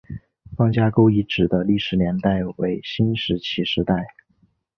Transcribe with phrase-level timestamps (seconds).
[0.57, 4.07] 方家沟遗址的历史年代为新石器时代。